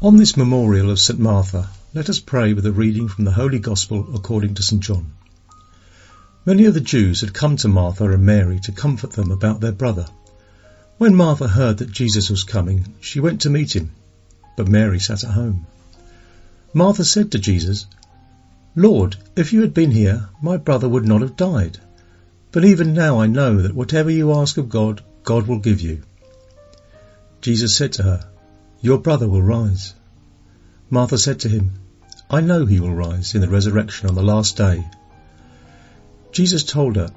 On 0.00 0.16
this 0.16 0.36
memorial 0.36 0.92
of 0.92 1.00
St. 1.00 1.18
Martha, 1.18 1.70
let 1.92 2.08
us 2.08 2.20
pray 2.20 2.52
with 2.52 2.64
a 2.64 2.70
reading 2.70 3.08
from 3.08 3.24
the 3.24 3.32
Holy 3.32 3.58
Gospel 3.58 4.06
according 4.14 4.54
to 4.54 4.62
St. 4.62 4.80
John. 4.80 5.10
Many 6.46 6.66
of 6.66 6.74
the 6.74 6.80
Jews 6.80 7.22
had 7.22 7.34
come 7.34 7.56
to 7.56 7.66
Martha 7.66 8.08
and 8.08 8.24
Mary 8.24 8.60
to 8.60 8.70
comfort 8.70 9.10
them 9.14 9.32
about 9.32 9.60
their 9.60 9.72
brother. 9.72 10.06
When 10.98 11.16
Martha 11.16 11.48
heard 11.48 11.78
that 11.78 11.90
Jesus 11.90 12.30
was 12.30 12.44
coming, 12.44 12.94
she 13.00 13.18
went 13.18 13.40
to 13.40 13.50
meet 13.50 13.74
him, 13.74 13.90
but 14.56 14.68
Mary 14.68 15.00
sat 15.00 15.24
at 15.24 15.30
home. 15.30 15.66
Martha 16.72 17.04
said 17.04 17.32
to 17.32 17.40
Jesus, 17.40 17.86
Lord, 18.76 19.16
if 19.34 19.52
you 19.52 19.62
had 19.62 19.74
been 19.74 19.90
here, 19.90 20.28
my 20.40 20.58
brother 20.58 20.88
would 20.88 21.08
not 21.08 21.22
have 21.22 21.36
died. 21.36 21.78
But 22.52 22.64
even 22.64 22.94
now 22.94 23.18
I 23.18 23.26
know 23.26 23.62
that 23.62 23.74
whatever 23.74 24.10
you 24.10 24.32
ask 24.32 24.58
of 24.58 24.68
God, 24.68 25.02
God 25.24 25.48
will 25.48 25.58
give 25.58 25.80
you. 25.80 26.02
Jesus 27.40 27.74
said 27.74 27.94
to 27.94 28.04
her, 28.04 28.28
your 28.80 28.98
brother 28.98 29.28
will 29.28 29.42
rise. 29.42 29.94
Martha 30.90 31.18
said 31.18 31.40
to 31.40 31.48
him, 31.48 31.72
I 32.30 32.40
know 32.40 32.64
he 32.64 32.78
will 32.78 32.94
rise 32.94 33.34
in 33.34 33.40
the 33.40 33.48
resurrection 33.48 34.08
on 34.08 34.14
the 34.14 34.22
last 34.22 34.56
day. 34.56 34.86
Jesus 36.30 36.62
told 36.62 36.96
her, 36.96 37.10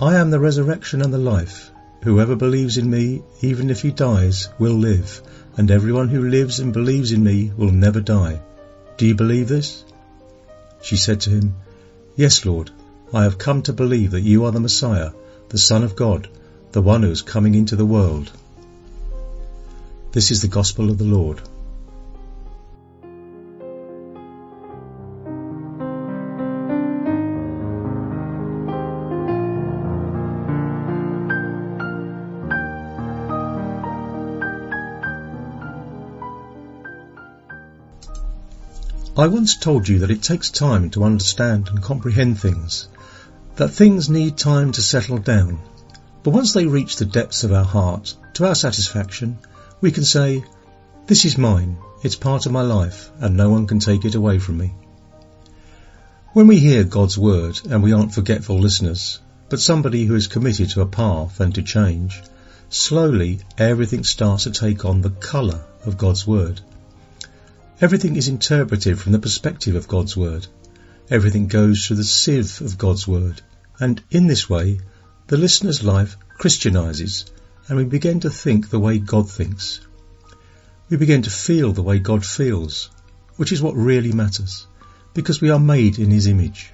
I 0.00 0.16
am 0.16 0.30
the 0.30 0.40
resurrection 0.40 1.00
and 1.00 1.14
the 1.14 1.18
life. 1.18 1.70
Whoever 2.02 2.36
believes 2.36 2.76
in 2.76 2.90
me, 2.90 3.22
even 3.40 3.70
if 3.70 3.80
he 3.80 3.90
dies, 3.90 4.48
will 4.58 4.74
live, 4.74 5.22
and 5.56 5.70
everyone 5.70 6.08
who 6.08 6.28
lives 6.28 6.60
and 6.60 6.72
believes 6.72 7.12
in 7.12 7.24
me 7.24 7.52
will 7.56 7.72
never 7.72 8.00
die. 8.00 8.40
Do 8.98 9.06
you 9.06 9.14
believe 9.14 9.48
this? 9.48 9.84
She 10.82 10.96
said 10.96 11.20
to 11.22 11.30
him, 11.30 11.54
Yes, 12.14 12.44
Lord, 12.44 12.70
I 13.12 13.22
have 13.22 13.38
come 13.38 13.62
to 13.62 13.72
believe 13.72 14.10
that 14.10 14.20
you 14.20 14.44
are 14.44 14.52
the 14.52 14.60
Messiah, 14.60 15.12
the 15.48 15.58
Son 15.58 15.82
of 15.82 15.96
God, 15.96 16.28
the 16.72 16.82
one 16.82 17.02
who 17.02 17.10
is 17.10 17.22
coming 17.22 17.54
into 17.54 17.76
the 17.76 17.86
world. 17.86 18.30
This 20.16 20.30
is 20.30 20.40
the 20.40 20.48
gospel 20.48 20.88
of 20.88 20.96
the 20.96 21.04
Lord. 21.04 21.42
I 39.18 39.26
once 39.26 39.58
told 39.58 39.86
you 39.86 39.98
that 39.98 40.10
it 40.10 40.22
takes 40.22 40.48
time 40.48 40.88
to 40.92 41.04
understand 41.04 41.68
and 41.68 41.82
comprehend 41.82 42.40
things, 42.40 42.88
that 43.56 43.68
things 43.68 44.08
need 44.08 44.38
time 44.38 44.72
to 44.72 44.80
settle 44.80 45.18
down, 45.18 45.58
but 46.22 46.30
once 46.30 46.54
they 46.54 46.64
reach 46.64 46.96
the 46.96 47.04
depths 47.04 47.44
of 47.44 47.52
our 47.52 47.64
heart, 47.64 48.14
to 48.32 48.46
our 48.46 48.54
satisfaction, 48.54 49.36
we 49.80 49.92
can 49.92 50.04
say, 50.04 50.44
This 51.06 51.24
is 51.24 51.36
mine, 51.36 51.76
it's 52.02 52.16
part 52.16 52.46
of 52.46 52.52
my 52.52 52.62
life, 52.62 53.10
and 53.20 53.36
no 53.36 53.50
one 53.50 53.66
can 53.66 53.78
take 53.78 54.04
it 54.04 54.14
away 54.14 54.38
from 54.38 54.58
me. 54.58 54.74
When 56.32 56.46
we 56.46 56.58
hear 56.58 56.84
God's 56.84 57.18
word 57.18 57.60
and 57.68 57.82
we 57.82 57.92
aren't 57.92 58.14
forgetful 58.14 58.58
listeners, 58.58 59.20
but 59.48 59.60
somebody 59.60 60.04
who 60.04 60.14
is 60.14 60.26
committed 60.26 60.70
to 60.70 60.80
a 60.80 60.86
path 60.86 61.40
and 61.40 61.54
to 61.54 61.62
change, 61.62 62.22
slowly 62.68 63.40
everything 63.58 64.04
starts 64.04 64.44
to 64.44 64.50
take 64.50 64.84
on 64.84 65.00
the 65.00 65.10
colour 65.10 65.64
of 65.84 65.98
God's 65.98 66.26
word. 66.26 66.60
Everything 67.80 68.16
is 68.16 68.28
interpreted 68.28 68.98
from 68.98 69.12
the 69.12 69.18
perspective 69.18 69.74
of 69.74 69.88
God's 69.88 70.16
word. 70.16 70.46
Everything 71.10 71.46
goes 71.46 71.86
through 71.86 71.96
the 71.96 72.04
sieve 72.04 72.60
of 72.62 72.78
God's 72.78 73.06
word. 73.06 73.42
And 73.78 74.02
in 74.10 74.26
this 74.26 74.48
way, 74.48 74.80
the 75.26 75.36
listener's 75.36 75.84
life 75.84 76.16
Christianizes 76.38 77.26
and 77.68 77.76
we 77.76 77.84
begin 77.84 78.20
to 78.20 78.30
think 78.30 78.70
the 78.70 78.78
way 78.78 78.98
God 78.98 79.28
thinks. 79.28 79.80
We 80.88 80.96
begin 80.96 81.22
to 81.22 81.30
feel 81.30 81.72
the 81.72 81.82
way 81.82 81.98
God 81.98 82.24
feels, 82.24 82.90
which 83.36 83.50
is 83.50 83.60
what 83.60 83.74
really 83.74 84.12
matters, 84.12 84.68
because 85.14 85.40
we 85.40 85.50
are 85.50 85.58
made 85.58 85.98
in 85.98 86.10
His 86.10 86.28
image. 86.28 86.72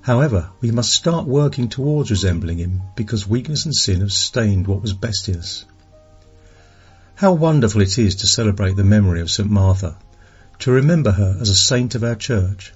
However, 0.00 0.50
we 0.60 0.70
must 0.70 0.92
start 0.92 1.26
working 1.26 1.68
towards 1.68 2.10
resembling 2.10 2.58
Him 2.58 2.82
because 2.94 3.26
weakness 3.26 3.64
and 3.64 3.74
sin 3.74 4.00
have 4.00 4.12
stained 4.12 4.68
what 4.68 4.80
was 4.80 4.92
best 4.92 5.28
in 5.28 5.38
us. 5.38 5.64
How 7.16 7.32
wonderful 7.32 7.80
it 7.80 7.98
is 7.98 8.14
to 8.16 8.28
celebrate 8.28 8.76
the 8.76 8.84
memory 8.84 9.20
of 9.20 9.30
St. 9.30 9.50
Martha, 9.50 9.96
to 10.60 10.70
remember 10.70 11.10
her 11.10 11.36
as 11.40 11.48
a 11.48 11.56
saint 11.56 11.96
of 11.96 12.04
our 12.04 12.14
church, 12.14 12.72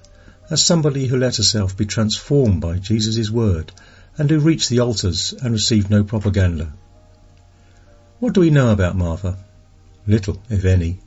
as 0.49 0.61
somebody 0.61 1.07
who 1.07 1.17
let 1.17 1.37
herself 1.37 1.77
be 1.77 1.85
transformed 1.85 2.59
by 2.59 2.77
Jesus' 2.77 3.29
word 3.29 3.71
and 4.17 4.29
who 4.29 4.39
reached 4.39 4.67
the 4.67 4.79
altars 4.79 5.33
and 5.41 5.53
received 5.53 5.89
no 5.89 6.03
propaganda. 6.03 6.73
What 8.19 8.33
do 8.33 8.41
we 8.41 8.49
know 8.49 8.73
about 8.73 8.97
Martha? 8.97 9.37
Little, 10.05 10.43
if 10.49 10.65
any. 10.65 10.99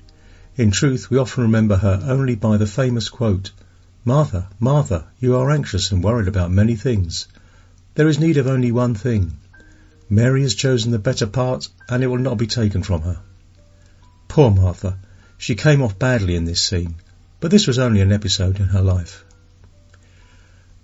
In 0.57 0.71
truth, 0.71 1.11
we 1.11 1.19
often 1.19 1.43
remember 1.43 1.77
her 1.77 2.01
only 2.05 2.37
by 2.37 2.57
the 2.57 2.67
famous 2.67 3.11
quote, 3.11 3.51
Martha, 4.03 4.49
Martha, 4.59 5.09
you 5.21 5.37
are 5.37 5.51
anxious 5.51 5.93
and 5.93 6.03
worried 6.03 6.27
about 6.27 6.51
many 6.51 6.75
things. 6.75 7.29
There 7.97 8.09
is 8.09 8.19
need 8.19 8.39
of 8.39 8.47
only 8.47 8.73
one 8.73 8.95
thing. 8.95 9.37
Mary 10.09 10.41
has 10.41 10.55
chosen 10.55 10.91
the 10.91 10.99
better 10.99 11.27
part, 11.27 11.69
and 11.87 12.03
it 12.03 12.07
will 12.07 12.17
not 12.17 12.39
be 12.39 12.47
taken 12.47 12.83
from 12.83 13.03
her. 13.03 13.19
Poor 14.29 14.51
Martha. 14.51 14.97
She 15.37 15.55
came 15.55 15.83
off 15.83 15.99
badly 15.99 16.35
in 16.35 16.47
this 16.47 16.63
scene, 16.63 16.95
but 17.41 17.51
this 17.51 17.67
was 17.67 17.79
only 17.79 18.01
an 18.01 18.13
episode 18.13 18.59
in 18.59 18.69
her 18.69 18.81
life. 18.81 19.23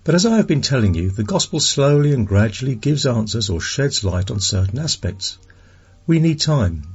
But 0.03 0.13
as 0.13 0.27
I 0.27 0.37
have 0.37 0.45
been 0.45 0.61
telling 0.61 0.93
you, 0.93 1.09
the 1.09 1.23
Gospel 1.23 1.59
slowly 1.59 2.13
and 2.13 2.27
gradually 2.27 2.75
gives 2.75 3.07
answers 3.07 3.49
or 3.49 3.59
sheds 3.59 4.03
light 4.03 4.29
on 4.29 4.39
certain 4.39 4.77
aspects. 4.77 5.39
We 6.09 6.17
need 6.17 6.39
time. 6.39 6.87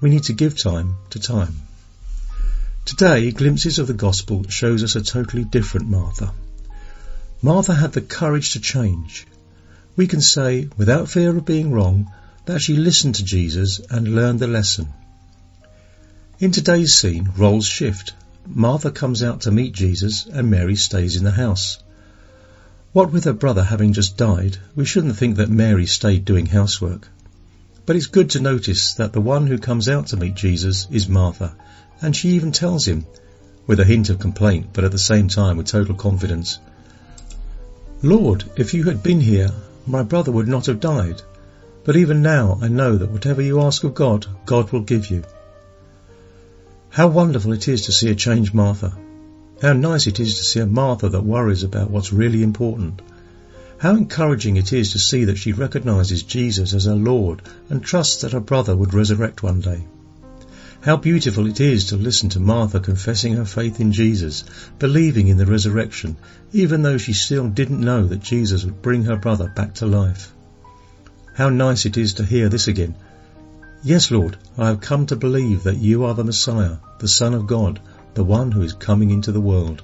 We 0.00 0.08
need 0.08 0.22
to 0.22 0.32
give 0.32 0.58
time 0.58 0.96
to 1.10 1.20
time. 1.20 1.56
Today, 2.86 3.30
Glimpses 3.30 3.78
of 3.78 3.86
the 3.86 3.92
Gospel 3.92 4.48
shows 4.48 4.82
us 4.82 4.96
a 4.96 5.02
totally 5.02 5.44
different 5.44 5.90
Martha. 5.90 6.32
Martha 7.42 7.74
had 7.74 7.92
the 7.92 8.00
courage 8.00 8.52
to 8.52 8.60
change. 8.60 9.26
We 9.94 10.06
can 10.06 10.22
say, 10.22 10.70
without 10.78 11.10
fear 11.10 11.36
of 11.36 11.44
being 11.44 11.70
wrong, 11.70 12.10
that 12.46 12.62
she 12.62 12.74
listened 12.74 13.16
to 13.16 13.24
Jesus 13.24 13.78
and 13.90 14.14
learned 14.14 14.40
the 14.40 14.46
lesson. 14.46 14.88
In 16.38 16.50
today's 16.50 16.94
scene, 16.94 17.30
roles 17.36 17.66
shift. 17.66 18.14
Martha 18.46 18.90
comes 18.90 19.22
out 19.22 19.42
to 19.42 19.50
meet 19.50 19.74
Jesus 19.74 20.24
and 20.24 20.50
Mary 20.50 20.76
stays 20.76 21.16
in 21.16 21.24
the 21.24 21.32
house. 21.32 21.76
What 22.94 23.12
with 23.12 23.24
her 23.24 23.34
brother 23.34 23.64
having 23.64 23.92
just 23.92 24.16
died, 24.16 24.56
we 24.74 24.86
shouldn't 24.86 25.18
think 25.18 25.36
that 25.36 25.50
Mary 25.50 25.84
stayed 25.84 26.24
doing 26.24 26.46
housework. 26.46 27.10
But 27.84 27.96
it's 27.96 28.06
good 28.06 28.30
to 28.30 28.40
notice 28.40 28.94
that 28.94 29.12
the 29.12 29.20
one 29.20 29.48
who 29.48 29.58
comes 29.58 29.88
out 29.88 30.08
to 30.08 30.16
meet 30.16 30.34
Jesus 30.34 30.86
is 30.90 31.08
Martha, 31.08 31.56
and 32.00 32.14
she 32.14 32.30
even 32.30 32.52
tells 32.52 32.86
him, 32.86 33.06
with 33.66 33.80
a 33.80 33.84
hint 33.84 34.08
of 34.08 34.20
complaint, 34.20 34.68
but 34.72 34.84
at 34.84 34.92
the 34.92 34.98
same 34.98 35.26
time 35.26 35.56
with 35.56 35.66
total 35.66 35.96
confidence, 35.96 36.58
Lord, 38.00 38.44
if 38.56 38.72
you 38.74 38.84
had 38.84 39.02
been 39.02 39.20
here, 39.20 39.50
my 39.86 40.02
brother 40.02 40.30
would 40.30 40.46
not 40.46 40.66
have 40.66 40.78
died. 40.78 41.22
But 41.84 41.96
even 41.96 42.22
now 42.22 42.58
I 42.62 42.68
know 42.68 42.96
that 42.96 43.10
whatever 43.10 43.42
you 43.42 43.60
ask 43.60 43.82
of 43.82 43.94
God, 43.94 44.26
God 44.46 44.70
will 44.70 44.82
give 44.82 45.10
you. 45.10 45.24
How 46.90 47.08
wonderful 47.08 47.52
it 47.52 47.66
is 47.66 47.86
to 47.86 47.92
see 47.92 48.10
a 48.10 48.14
changed 48.14 48.54
Martha. 48.54 48.96
How 49.60 49.72
nice 49.72 50.06
it 50.06 50.20
is 50.20 50.38
to 50.38 50.44
see 50.44 50.60
a 50.60 50.66
Martha 50.66 51.08
that 51.08 51.24
worries 51.24 51.64
about 51.64 51.90
what's 51.90 52.12
really 52.12 52.42
important 52.42 53.02
how 53.82 53.96
encouraging 53.96 54.56
it 54.56 54.72
is 54.72 54.92
to 54.92 54.98
see 55.00 55.24
that 55.24 55.36
she 55.36 55.52
recognizes 55.52 56.22
Jesus 56.22 56.72
as 56.72 56.84
her 56.84 56.94
Lord 56.94 57.42
and 57.68 57.82
trusts 57.82 58.22
that 58.22 58.30
her 58.30 58.38
brother 58.38 58.76
would 58.76 58.94
resurrect 58.94 59.42
one 59.42 59.60
day. 59.60 59.82
How 60.82 60.96
beautiful 60.96 61.48
it 61.48 61.60
is 61.60 61.86
to 61.86 61.96
listen 61.96 62.28
to 62.28 62.38
Martha 62.38 62.78
confessing 62.78 63.34
her 63.34 63.44
faith 63.44 63.80
in 63.80 63.90
Jesus, 63.90 64.44
believing 64.78 65.26
in 65.26 65.36
the 65.36 65.46
resurrection, 65.46 66.16
even 66.52 66.82
though 66.82 66.96
she 66.96 67.12
still 67.12 67.48
didn't 67.48 67.80
know 67.80 68.06
that 68.06 68.22
Jesus 68.22 68.64
would 68.64 68.82
bring 68.82 69.02
her 69.02 69.16
brother 69.16 69.52
back 69.56 69.74
to 69.74 69.86
life. 69.86 70.32
How 71.34 71.48
nice 71.48 71.84
it 71.84 71.96
is 71.96 72.14
to 72.14 72.24
hear 72.24 72.48
this 72.48 72.68
again. 72.68 72.94
Yes, 73.82 74.12
Lord, 74.12 74.36
I 74.56 74.68
have 74.68 74.80
come 74.80 75.06
to 75.06 75.16
believe 75.16 75.64
that 75.64 75.78
you 75.78 76.04
are 76.04 76.14
the 76.14 76.22
Messiah, 76.22 76.76
the 77.00 77.08
Son 77.08 77.34
of 77.34 77.48
God, 77.48 77.80
the 78.14 78.22
one 78.22 78.52
who 78.52 78.62
is 78.62 78.74
coming 78.74 79.10
into 79.10 79.32
the 79.32 79.40
world. 79.40 79.82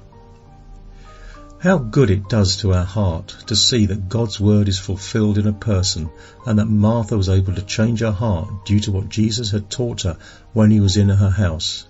How 1.60 1.78
good 1.78 2.08
it 2.10 2.28
does 2.28 2.58
to 2.58 2.72
our 2.72 2.84
heart 2.84 3.34
to 3.48 3.56
see 3.56 3.86
that 3.86 4.08
God's 4.08 4.38
word 4.38 4.68
is 4.68 4.78
fulfilled 4.78 5.38
in 5.38 5.48
a 5.48 5.52
person 5.52 6.08
and 6.46 6.56
that 6.56 6.68
Martha 6.68 7.16
was 7.16 7.28
able 7.28 7.52
to 7.52 7.62
change 7.62 7.98
her 7.98 8.12
heart 8.12 8.64
due 8.64 8.78
to 8.78 8.92
what 8.92 9.08
Jesus 9.08 9.50
had 9.50 9.68
taught 9.68 10.02
her 10.02 10.18
when 10.52 10.70
he 10.70 10.78
was 10.78 10.96
in 10.96 11.08
her 11.08 11.30
house. 11.30 11.84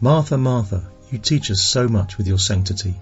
Martha, 0.00 0.38
Martha, 0.38 0.84
you 1.10 1.18
teach 1.18 1.50
us 1.50 1.60
so 1.60 1.88
much 1.88 2.16
with 2.16 2.28
your 2.28 2.38
sanctity. 2.38 2.94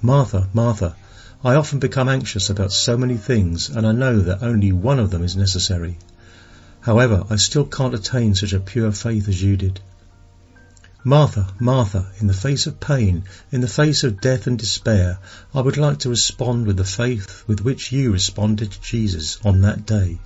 Martha, 0.00 0.48
Martha, 0.54 0.96
I 1.44 1.56
often 1.56 1.78
become 1.78 2.08
anxious 2.08 2.48
about 2.48 2.72
so 2.72 2.96
many 2.96 3.18
things 3.18 3.68
and 3.68 3.86
I 3.86 3.92
know 3.92 4.20
that 4.20 4.42
only 4.42 4.72
one 4.72 5.00
of 5.00 5.10
them 5.10 5.22
is 5.22 5.36
necessary. 5.36 5.98
However, 6.80 7.24
I 7.28 7.36
still 7.36 7.66
can't 7.66 7.94
attain 7.94 8.34
such 8.34 8.54
a 8.54 8.60
pure 8.60 8.92
faith 8.92 9.28
as 9.28 9.42
you 9.42 9.58
did. 9.58 9.80
Martha, 11.06 11.48
Martha, 11.60 12.06
in 12.18 12.28
the 12.28 12.32
face 12.32 12.66
of 12.66 12.80
pain, 12.80 13.24
in 13.52 13.60
the 13.60 13.68
face 13.68 14.04
of 14.04 14.22
death 14.22 14.46
and 14.46 14.58
despair, 14.58 15.18
I 15.54 15.60
would 15.60 15.76
like 15.76 15.98
to 15.98 16.08
respond 16.08 16.66
with 16.66 16.78
the 16.78 16.84
faith 16.84 17.44
with 17.46 17.60
which 17.60 17.92
you 17.92 18.10
responded 18.10 18.72
to 18.72 18.80
Jesus 18.80 19.38
on 19.44 19.60
that 19.60 19.84
day. 19.84 20.18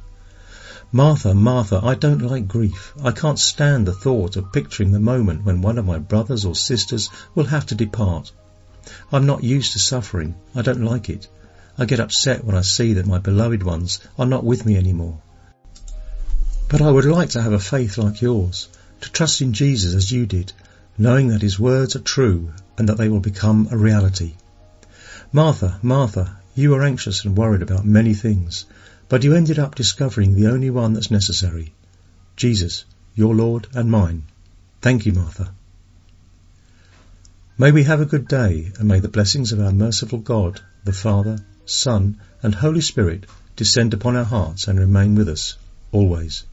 Martha, 0.92 1.34
Martha, 1.34 1.80
I 1.82 1.96
don't 1.96 2.22
like 2.22 2.46
grief. 2.46 2.92
I 3.02 3.10
can't 3.10 3.40
stand 3.40 3.88
the 3.88 3.92
thought 3.92 4.36
of 4.36 4.52
picturing 4.52 4.92
the 4.92 5.00
moment 5.00 5.44
when 5.44 5.62
one 5.62 5.78
of 5.78 5.84
my 5.84 5.98
brothers 5.98 6.44
or 6.44 6.54
sisters 6.54 7.10
will 7.34 7.46
have 7.46 7.66
to 7.66 7.75
depart. 7.75 8.30
I'm 9.10 9.26
not 9.26 9.42
used 9.42 9.72
to 9.72 9.80
suffering. 9.80 10.36
I 10.54 10.62
don't 10.62 10.84
like 10.84 11.10
it. 11.10 11.26
I 11.76 11.86
get 11.86 11.98
upset 11.98 12.44
when 12.44 12.56
I 12.56 12.62
see 12.62 12.92
that 12.92 13.06
my 13.06 13.19
beloved 13.19 13.64
ones 13.64 13.98
are 14.16 14.26
not 14.26 14.44
with 14.44 14.64
me 14.64 14.76
anymore. 14.76 15.19
But 16.69 16.82
I 16.82 16.90
would 16.92 17.04
like 17.04 17.30
to 17.30 17.42
have 17.42 17.52
a 17.52 17.58
faith 17.58 17.98
like 17.98 18.22
yours, 18.22 18.69
to 19.00 19.10
trust 19.10 19.42
in 19.42 19.52
Jesus 19.52 19.94
as 19.94 20.10
you 20.10 20.25
did, 20.25 20.52
knowing 20.99 21.29
that 21.29 21.43
his 21.43 21.59
words 21.59 21.95
are 21.95 22.00
true 22.00 22.53
and 22.77 22.89
that 22.89 22.99
they 22.99 23.09
will 23.09 23.21
become 23.21 23.69
a 23.71 23.77
reality. 23.79 24.35
Martha, 25.33 25.79
Martha, 25.81 26.37
you 26.55 26.75
are 26.75 26.83
anxious 26.83 27.25
and 27.25 27.37
worried 27.37 27.62
about 27.62 27.85
many 27.85 28.15
things, 28.15 28.67
but 29.09 29.23
you 29.23 29.35
ended 29.35 29.59
up 29.59 29.75
discovering 29.75 30.35
the 30.35 30.49
only 30.49 30.71
one 30.71 30.93
that's 30.93 31.11
necessary 31.11 31.73
Jesus, 32.37 32.85
your 33.15 33.35
Lord 33.35 33.67
and 33.75 33.91
mine. 33.91 34.23
Thank 34.81 35.06
you, 35.06 35.12
Martha. 35.12 35.53
May 37.56 37.73
we 37.73 37.83
have 37.83 38.00
a 38.00 38.06
good 38.06 38.29
day, 38.29 38.73
and 38.79 38.87
may 38.87 39.00
the 39.00 39.09
blessings 39.09 39.50
of 39.50 39.61
our 39.61 39.73
merciful 39.73 40.21
God, 40.21 40.61
the 40.85 40.93
Father, 40.93 41.41
Son, 41.67 42.17
and 42.43 42.55
Holy 42.55 42.81
Spirit 42.81 43.27
descend 43.56 43.93
upon 43.93 44.15
our 44.15 44.25
hearts 44.25 44.69
and 44.69 44.79
remain 44.79 45.17
with 45.17 45.29
us 45.29 45.56
always. 45.91 46.45